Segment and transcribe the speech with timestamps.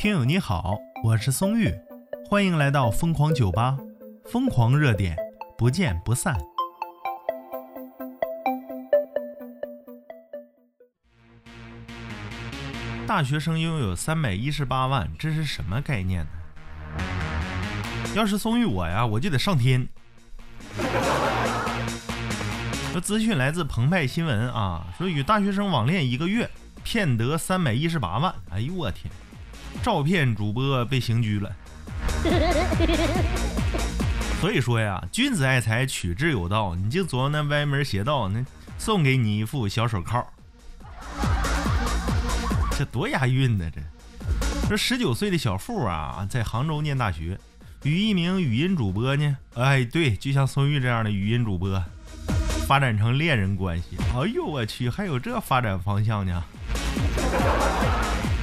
[0.00, 1.70] 听友你好，我是松玉，
[2.26, 3.76] 欢迎来到疯狂酒吧，
[4.24, 5.14] 疯狂热点，
[5.58, 6.34] 不见不散。
[13.06, 16.30] 大学生拥有三百一十八万，这是什么概念呢？
[18.16, 19.86] 要是松玉我呀，我就得上天。
[22.94, 26.48] 这资讯来自澎湃新闻啊，说与大学生网恋一个月，
[26.82, 28.34] 骗得三百一十八万。
[28.48, 29.12] 哎呦我天！
[29.82, 31.50] 照片主播被刑拘了。
[34.40, 36.74] 所以说呀，君子爱财，取之有道。
[36.74, 38.42] 你就琢磨那歪门邪道，那
[38.78, 40.24] 送给你一副小手铐。
[42.78, 43.70] 这多押韵呢！
[43.70, 43.80] 这
[44.70, 47.38] 这十九岁的小富啊，在杭州念大学，
[47.82, 51.82] 与一名语音主播呢，哎，对，就像宋玉这样的语音主播，
[52.66, 53.98] 发展成恋人关系。
[54.14, 56.42] 哎呦我去，还有这发展方向呢！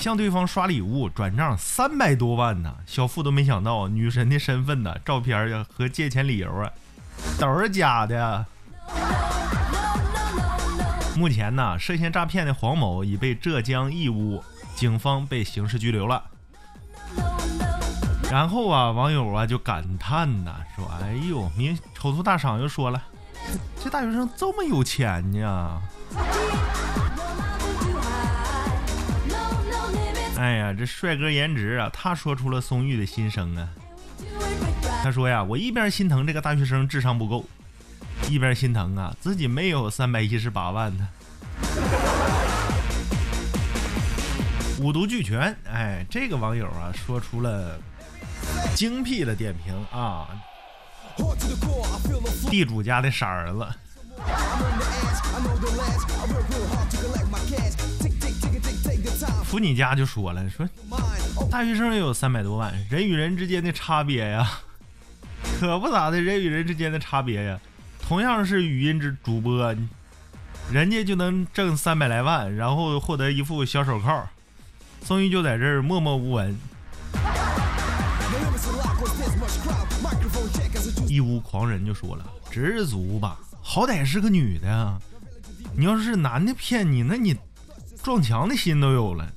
[0.00, 2.74] 向对方刷礼物，转账三百多万呢！
[2.86, 6.70] 小富都没想到女神的身份呢，照片呀和借钱理由啊，
[7.38, 8.46] 都是假的。
[11.14, 14.42] 目前呢，涉嫌诈骗的黄某已被浙江义乌
[14.74, 16.24] 警方被刑事拘留了。
[18.30, 23.02] 然后啊，网友啊就感叹呐，说：“哎呦，明丑图大赏又说了，
[23.84, 25.82] 这大学生这么有钱呢。”
[30.40, 33.68] 哎呀，这帅哥颜值啊，他说出了松玉的心声啊。
[35.02, 37.44] 他说呀，我一边心疼这个大学生智商不够。
[38.26, 41.06] 一边心疼啊，自己没有三百一十八万呢。
[44.78, 47.78] 五毒俱全，哎，这个网友啊说出了
[48.74, 50.26] 精辟的点评啊。
[52.48, 53.68] 地主家的傻儿子。
[59.50, 60.64] 福你家就说了，说
[61.50, 64.48] 大学生也有三百多万，人与人之间的差别呀，
[65.58, 67.58] 可不咋的，人与人之间的差别呀。
[68.00, 69.74] 同样是语音之主播，
[70.70, 74.24] 人家就能挣三百来万，然后获得一副小手铐，
[75.02, 76.56] 宋玉就在这儿默默无闻。
[81.08, 84.96] 义乌狂人就说了：“知足吧，好歹是个女的啊！
[85.76, 87.36] 你要是男的骗你，那你
[88.00, 89.28] 撞墙的心都有了。”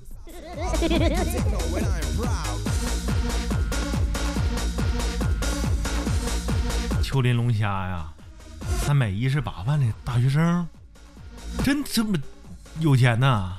[7.01, 8.05] 秋林龙虾呀！
[8.79, 10.67] 三百一十八万的大学生，
[11.63, 12.17] 真这么
[12.79, 13.57] 有钱呐！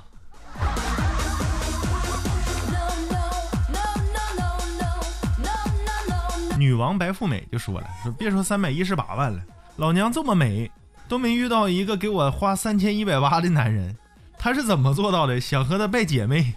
[6.57, 9.41] 女王白富美就说了：“说别说三百一十八万了，
[9.77, 10.71] 老娘这么美，
[11.09, 13.97] 都没遇到一个给我花三千一百八的男人。
[14.39, 15.41] 他是怎么做到的？
[15.41, 16.55] 想和他拜姐妹？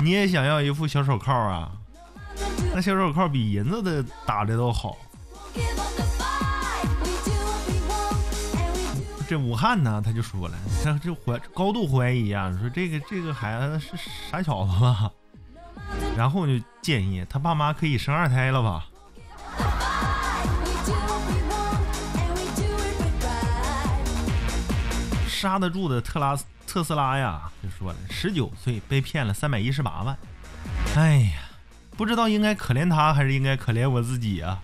[0.02, 1.70] 你也想要一副小手铐啊？
[2.74, 4.96] 那小手铐比银子的打的都好。”
[9.28, 13.88] 这武汉呢，他就说了，他就怀高度怀疑啊，说这个这个孩子是
[14.28, 15.08] 傻小子吧？
[16.16, 18.86] 然后就建议他爸妈可以生二胎了吧？
[25.40, 30.14] 刹得住的特拉特斯拉呀，就说了，十九岁被骗了三百一十八万，
[30.94, 31.38] 哎呀，
[31.96, 34.60] 不知道应该可怜他还是应该可怜我自己啊？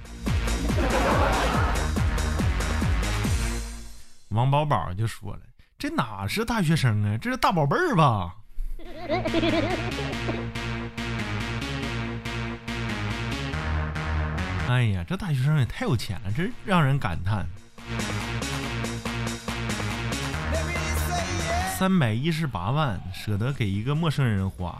[4.28, 5.40] 王宝宝就说了
[5.80, 8.34] ：“这哪是大学生啊，这是大宝贝儿吧？”
[14.68, 17.46] 哎呀，这大学生也太有钱了，真让人感叹。
[21.78, 24.78] 三百一十八万舍得给一个陌生人花，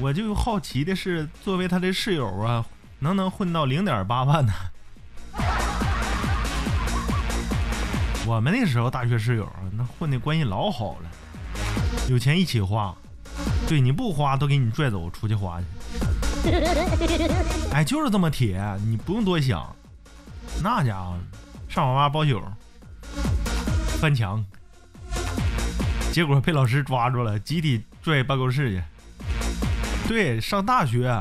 [0.00, 2.66] 我就好奇的是，作为他的室友啊，
[2.98, 4.52] 能能混到零点八万呢？
[8.26, 11.08] 我们那时候大学室友那混的关系老好了，
[12.10, 12.92] 有钱一起花，
[13.68, 15.66] 对你不花都给你拽走出去花去。
[17.70, 19.72] 哎， 就是这么铁，你不用多想。
[20.64, 21.16] 那家伙
[21.68, 22.42] 上网吧包宿，
[24.00, 24.44] 翻墙，
[26.12, 28.82] 结果被老师抓住了，集体拽办公室去。
[30.08, 31.14] 对，上大学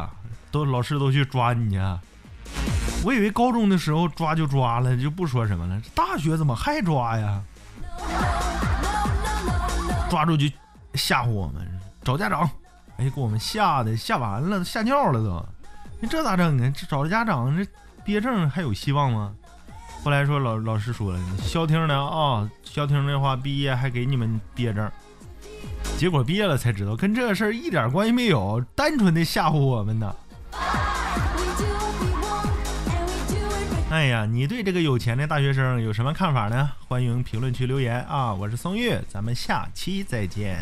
[0.49, 1.79] 都老师都去抓你去。
[3.03, 5.79] 我以为高中的时候抓就抓了，就不说什么了。
[5.93, 7.41] 大学怎么还抓呀？
[10.09, 10.47] 抓住就
[10.95, 11.67] 吓唬我们，
[12.03, 12.49] 找家长。
[12.97, 16.07] 哎，给我们吓的吓完了，吓尿了都。
[16.07, 16.73] 这咋整啊？
[16.75, 17.63] 这找了家长，这
[18.03, 19.33] 毕业证还有希望吗？
[20.07, 24.89] 后来说老老师说了，消停的啊，消停的话，毕业还给你们毕业证。
[25.97, 30.15] 结果毕业了才知道，跟这个事儿一点关系没有，单纯的吓唬我们呢。
[33.89, 36.71] 哎呀，你对这个有钱的大学生有什么看法呢？
[36.87, 38.33] 欢迎评论区留言啊！
[38.33, 40.57] 我是松玉，咱们下期再见。